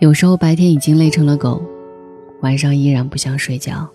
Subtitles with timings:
[0.00, 1.62] 有时候白天已经累成了狗，
[2.40, 3.86] 晚上依然不想睡觉。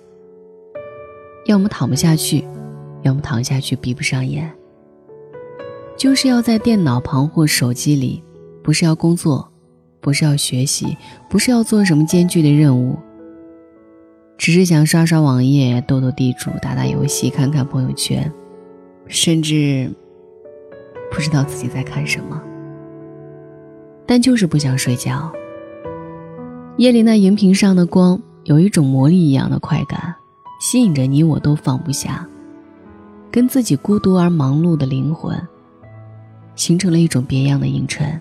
[1.48, 2.46] 要么躺不下去，
[3.02, 4.48] 要么躺下去闭不上眼。
[5.98, 8.24] 就是要在电脑旁或手机里，
[8.64, 9.52] 不是要工作，
[10.00, 10.96] 不是要学习，
[11.28, 12.96] 不是要做什么艰巨的任务，
[14.38, 18.32] 只是想刷刷网页、斗斗地主、打打游戏、看看朋友圈，
[19.08, 19.90] 甚至
[21.10, 22.40] 不知道自己在看什么，
[24.06, 25.34] 但就是不想睡觉。
[26.78, 30.14] 夜里那荧屏上的光，有一种魔力一样的快感，
[30.60, 32.28] 吸引着你我都放不下，
[33.32, 35.42] 跟自己孤独而忙碌的灵魂，
[36.54, 38.20] 形成了一种别样的映衬。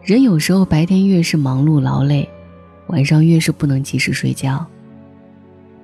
[0.00, 2.26] 人有时候白天越是忙碌劳累，
[2.86, 4.64] 晚上越是不能及时睡觉，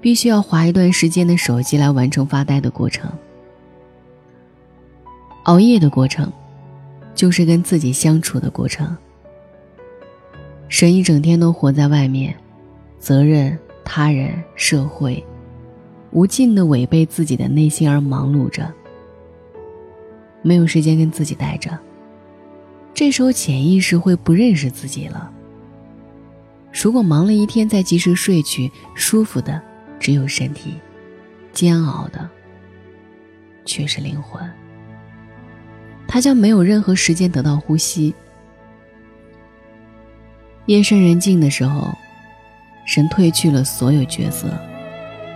[0.00, 3.12] 必须要划一段时间的手机来完成发呆的过程。
[5.42, 6.32] 熬夜的过程，
[7.14, 8.96] 就是跟自己相处的过程。
[10.72, 12.34] 神一整天都活在外面，
[12.98, 15.22] 责任、他人、社会，
[16.12, 18.72] 无尽的违背自己的内心而忙碌着，
[20.40, 21.78] 没有时间跟自己待着。
[22.94, 25.30] 这时候潜意识会不认识自己了。
[26.72, 29.60] 如果忙了一天再及时睡去，舒服的
[30.00, 30.72] 只有身体，
[31.52, 32.26] 煎熬的
[33.66, 34.42] 却是灵魂。
[36.08, 38.14] 他将没有任何时间得到呼吸。
[40.66, 41.92] 夜深人静的时候，
[42.86, 44.48] 神褪去了所有角色，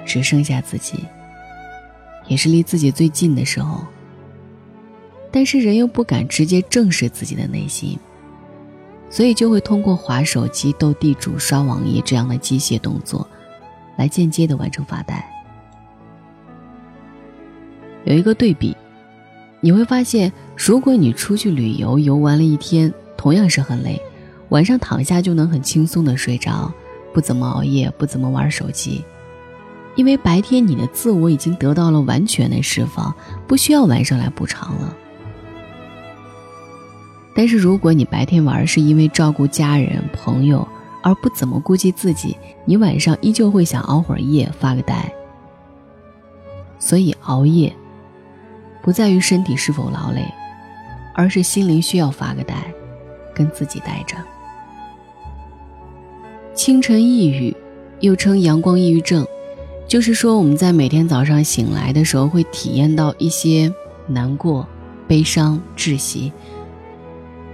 [0.05, 1.05] 只剩下自己。
[2.29, 3.85] 也是离自己最近的时候。
[5.33, 7.99] 但是人又不敢直接正视自己的内心，
[9.11, 13.29] 所以就会通过划手机、斗地主、刷网页这样的机械动作，
[13.97, 15.29] 来间接的完成发呆。
[18.05, 18.75] 有一个对比，
[19.61, 24.01] 你会发现，如果你出去旅游游玩了一天，同样是很累。
[24.51, 26.73] 晚上躺下就能很轻松的睡着，
[27.13, 29.05] 不怎么熬夜，不怎么玩手机，
[29.97, 33.15] 因为白天你的自我已经得到了完全的释放，
[33.47, 34.97] 不需要晚上来补偿了。
[37.35, 40.67] 但是如果你白天玩是因为照顾家人朋友
[41.03, 45.13] 而不怎么顾及自己，你晚上依旧会想熬会儿夜发个呆。
[46.79, 47.75] 所以熬夜，
[48.81, 50.25] 不在于身体是否劳累，
[51.15, 52.55] 而是心灵需要发个呆，
[53.35, 54.17] 跟自己待着。
[56.57, 57.55] 清晨抑郁，
[58.01, 59.27] 又称阳光抑郁症，
[59.87, 63.71] 就是说我们在每天早上醒来的时候，会体验到一些
[64.07, 64.67] 难过、
[65.07, 66.33] 悲伤、窒息，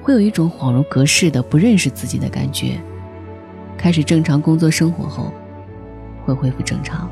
[0.02, 2.80] 会有一种恍如隔世的不认识自己的感觉。
[3.76, 5.32] 开始正常工作生活后，
[6.24, 7.10] 会恢复正常。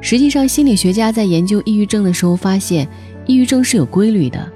[0.00, 2.88] 实际上，心理学家在研究抑郁症的时候发现，
[3.26, 4.50] 抑郁症是有规律的：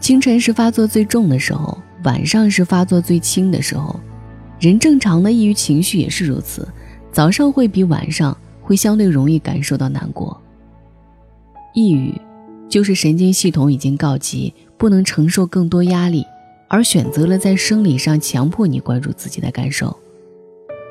[0.00, 4.00] 清晨是发作最重的时候，晚上是发作最轻的时候。
[4.58, 6.66] 人正常的抑郁情绪也是如此，
[7.12, 10.40] 早上会比晚上会相对容易感受到难过。
[11.74, 12.14] 抑郁，
[12.68, 16.24] 就是神经系统已经告急，不能承受更多压力，
[16.68, 19.94] 而选择了在生理上强迫你关注自己的感受，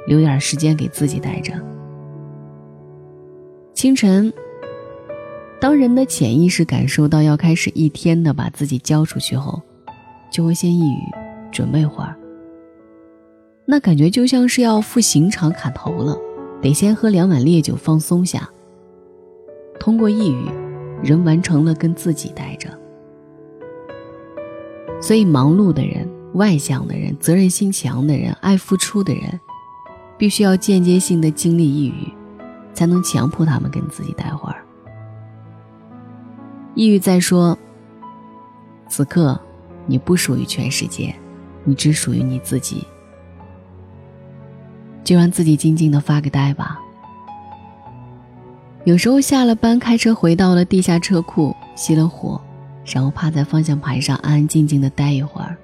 [0.08, 1.54] 留点时间给自己待着。
[3.74, 4.32] 清晨，
[5.60, 9.60] 当人的潜意识感受到要开始一天的把自己交出去后，
[10.32, 11.02] 就会先抑郁，
[11.52, 12.16] 准备会儿。
[13.66, 16.18] 那感觉就像是要赴刑场砍头了，
[16.62, 18.48] 得先喝两碗烈酒放松下。
[19.80, 20.50] 通过抑郁，
[21.04, 22.70] 人完成了跟自己待着。
[25.02, 29.40] 所以，忙碌的人、外向的人、责任心强的人、爱付出的人，
[30.18, 32.12] 必须要间接性的经历抑郁，
[32.74, 34.64] 才能强迫他们跟自己待会儿。
[36.76, 37.58] 抑郁在说：
[38.88, 39.40] 此刻，
[39.86, 41.14] 你不属于全世界，
[41.64, 42.86] 你只属于你自己。
[45.06, 46.82] 就让自己静静的发个呆吧。
[48.84, 52.42] 有时候下了班，开车回到了地下车库，熄了火，
[52.86, 55.56] 然后趴在方向盘上，安安静静的待一会儿。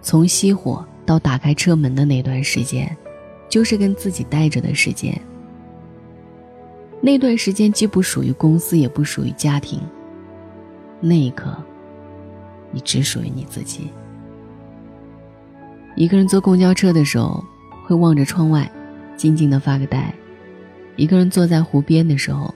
[0.00, 2.96] 从熄火到打开车门的那段时间，
[3.48, 5.20] 就是跟自己待着的时间。
[7.00, 9.80] 那段时间既不属于公司，也不属于家庭。
[11.00, 11.56] 那一刻，
[12.70, 13.90] 你只属于你自己。
[15.94, 17.44] 一个人坐公交车的时候。
[17.86, 18.68] 会望着窗外，
[19.16, 20.12] 静静的发个呆；
[20.96, 22.52] 一个人坐在湖边的时候，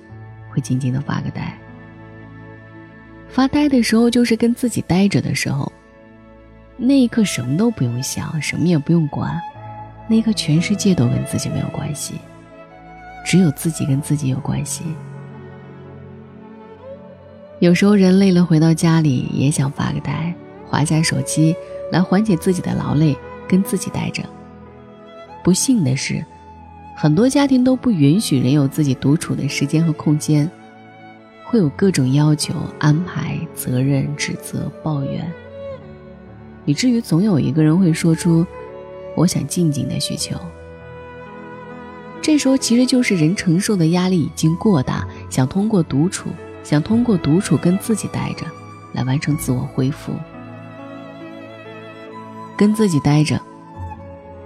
[0.50, 1.56] 会静静的发个呆。
[3.28, 5.70] 发呆的时候，就是跟自己待着的时候。
[6.76, 9.40] 那一刻，什么都不用想，什么也不用管，
[10.08, 12.14] 那一刻，全世界都跟自己没有关系，
[13.24, 14.82] 只有自己跟自己有关系。
[17.60, 20.34] 有时候人累了，回到家里也想发个呆，
[20.66, 21.54] 划下手机
[21.92, 23.16] 来缓解自己的劳累，
[23.46, 24.24] 跟自己待着。
[25.42, 26.24] 不幸的是，
[26.96, 30.50] 很多家庭都不允许人有自己独处的时间和空间，
[31.44, 35.32] 会有各种要求、安排、责任、指责、抱怨，
[36.66, 38.46] 以至于总有一个人会说出
[39.16, 40.36] “我想静静”的需求。
[42.22, 46.28] 这时候其实就是人承受的压力已经过大，想通过独处，
[46.62, 48.44] 想通过独处跟自己待着，
[48.92, 50.12] 来完成自我恢复。
[52.58, 53.40] 跟自己待着，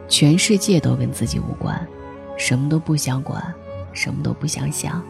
[0.09, 1.79] 全世界都跟自己无关，
[2.37, 3.43] 什么都不想管，
[3.93, 5.03] 什么都不想想，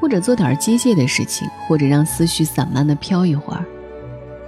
[0.00, 3.64] 或者做点机械的事情，或者让思绪散漫的飘一会儿。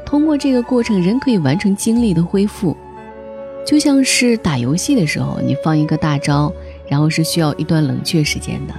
[0.04, 2.76] 通过这个过程，人可以完成精力的恢复，
[3.66, 6.52] 就像是打游戏的时候，你放一个大招。
[6.88, 8.72] 然后是需要一段冷却时间的，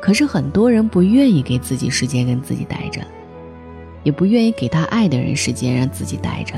[0.00, 3.00] 可是很多人不愿意给自己时间跟自己待着，
[4.02, 6.54] 也不愿意给他爱的人时间让自己待着，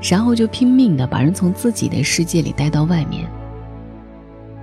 [0.00, 3.28] 然后就拼命的把人从自己的世界里带到外面。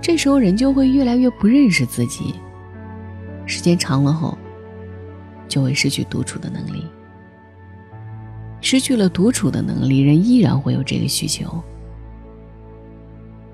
[0.00, 2.34] 这时候人就会越来越不认识自己，
[3.44, 4.36] 时间长了后，
[5.48, 6.84] 就会失去独处的能力。
[8.60, 11.62] 失去了独处的能力，人依然会有这个需求。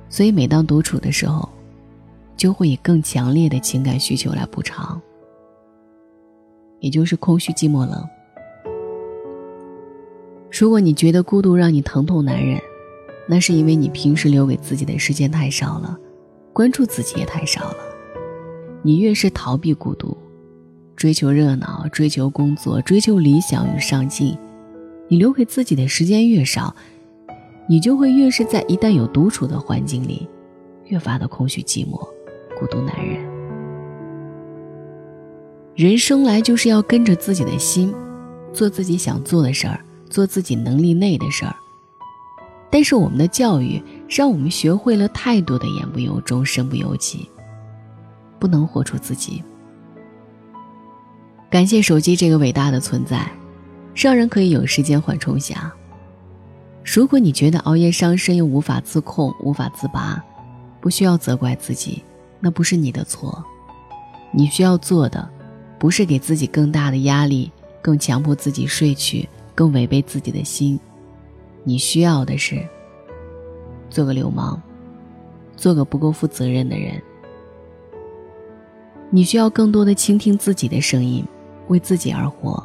[0.09, 1.49] 所以，每当独处的时候，
[2.37, 5.01] 就会以更强烈的情感需求来补偿，
[6.81, 8.07] 也就是空虚、寂寞、冷。
[10.53, 12.61] 如果你觉得孤独让你疼痛难忍，
[13.27, 15.99] 那是因为你平时留给自己的时间太少了，
[16.53, 17.77] 关注自己也太少了。
[18.83, 20.15] 你越是逃避孤独，
[20.95, 24.37] 追求热闹、追求工作、追求理想与上进，
[25.09, 26.75] 你留给自己的时间越少。
[27.67, 30.29] 你就会越是在一旦有独处的环境里，
[30.87, 31.97] 越发的空虚寂寞、
[32.59, 33.25] 孤独难忍。
[35.75, 37.95] 人生来就是要跟着自己的心，
[38.53, 39.81] 做自己想做的事儿，
[40.13, 41.57] 做自己能力内的事儿。
[42.71, 47.29] 但是我们的教育让我们学会了太多的言不由衷、身不由己，
[48.39, 49.43] 不能活出自己。
[51.51, 53.31] 感谢手机这个伟大的存在，
[53.95, 55.71] 让人可以有时间缓冲下。
[56.83, 60.23] 如果你觉得熬夜伤身又无法自控、无法自拔，
[60.81, 62.03] 不需要责怪自己，
[62.41, 63.45] 那不是你的错。
[64.33, 65.29] 你需要做的，
[65.79, 70.79] 不是给自己更大的压力，更强迫自己睡去，更违背自己的心。
[71.65, 72.67] 你需要的是，
[73.89, 74.61] 做个流氓，
[75.57, 77.01] 做个不够负责任的人。
[79.11, 81.25] 你需要更多的倾听自己的声音，
[81.69, 82.63] 为自己而活，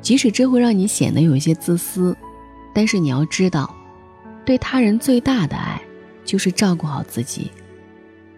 [0.00, 2.16] 即使这会让你显得有一些自私。
[2.72, 3.74] 但是你要知道，
[4.44, 5.82] 对他人最大的爱，
[6.24, 7.50] 就是照顾好自己，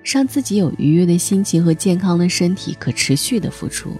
[0.02, 3.92] 让自己有愉悦的心情和健康的身体，可持续的付出，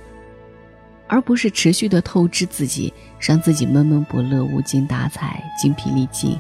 [1.11, 6.39] 而不是持续的透支自己，让自己闷闷不乐、无精打采、精疲力尽、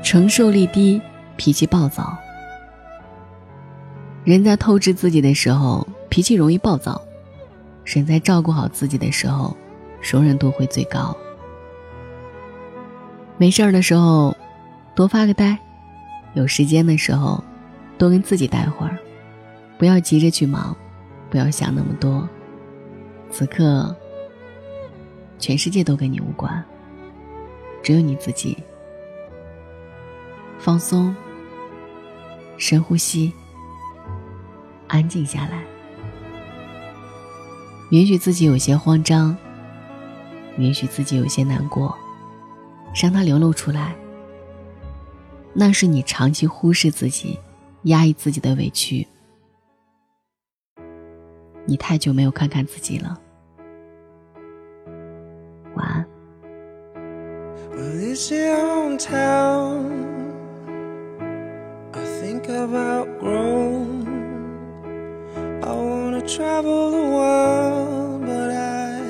[0.00, 1.02] 承受力低、
[1.36, 2.16] 脾气暴躁。
[4.22, 7.00] 人在透支自己的时候，脾气容易暴躁；
[7.84, 9.56] 人在照顾好自己的时候，
[10.00, 11.16] 容忍度会最高。
[13.36, 14.36] 没事儿的时候，
[14.94, 15.56] 多发个呆；
[16.34, 17.42] 有时间的时候，
[17.98, 18.96] 多跟自己待会儿。
[19.78, 20.76] 不要急着去忙，
[21.28, 22.28] 不要想那么多。
[23.38, 23.94] 此刻，
[25.38, 26.64] 全世界都跟你无关，
[27.82, 28.56] 只有你自己。
[30.58, 31.14] 放松，
[32.56, 33.30] 深呼吸，
[34.88, 35.62] 安静下来，
[37.90, 39.36] 允许自己有些慌张，
[40.56, 41.94] 允许自己有些难过。
[42.94, 43.94] 让它流露出来。
[45.52, 47.38] 那是你长期忽视自己、
[47.82, 49.06] 压抑自己的委屈。
[51.66, 53.20] 你太久没有看看自己了。
[58.16, 59.92] Is it hometown?
[61.92, 64.08] I think I've outgrown.
[65.62, 69.02] I wanna travel the world, but I,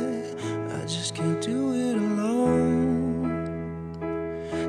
[0.78, 3.30] I just can't do it alone.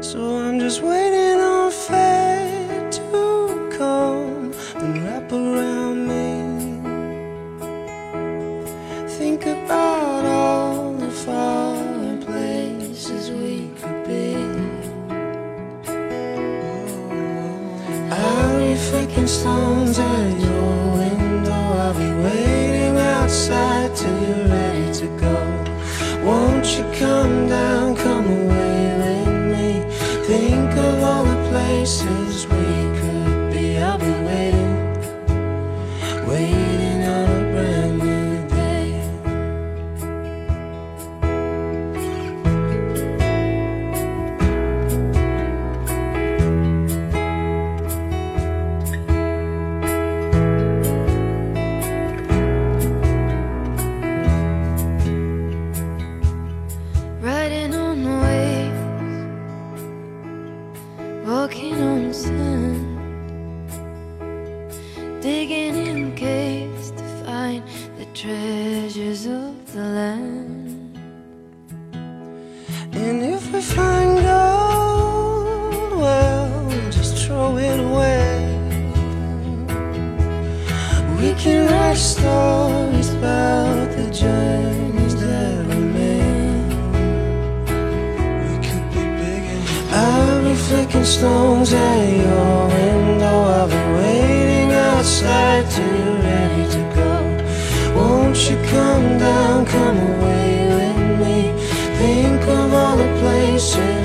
[0.03, 3.09] So I'm just waiting on fate to
[3.75, 4.53] come
[4.83, 6.29] and wrap around me.
[9.17, 9.76] Think about.
[19.27, 21.51] Stones at your window.
[21.51, 25.35] I'll be waiting outside till you're ready to go.
[26.23, 28.77] Won't you come down, come away?
[29.01, 29.69] With me?
[30.27, 32.26] Think of all the places
[81.17, 86.69] We can write stories about the journeys that we made.
[88.45, 89.43] We could be big
[89.91, 93.35] I'll be flicking stones at your window.
[93.55, 97.11] I'll be waiting outside till you're ready to go.
[97.97, 101.37] Won't you come down, come away with me?
[101.97, 103.96] Think of all the places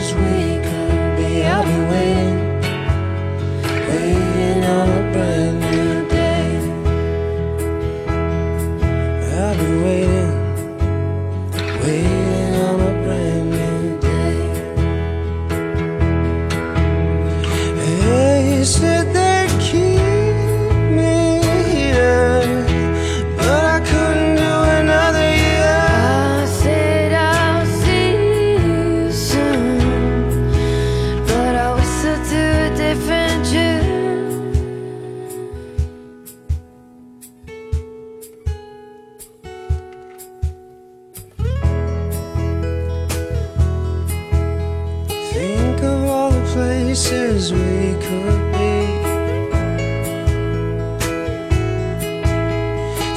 [47.22, 48.74] places we could be.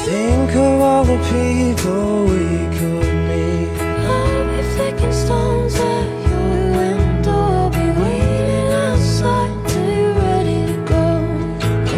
[0.06, 2.48] Think of all the people we
[2.78, 3.70] could meet.
[4.14, 7.32] I'll be flicking stones at your window.
[7.32, 11.06] I'll be waiting outside till you're ready to go.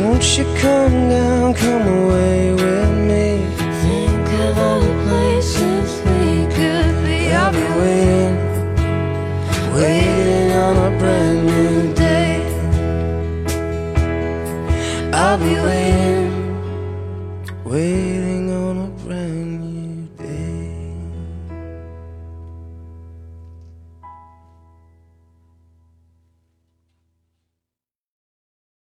[0.01, 2.56] Won't you come down, come away with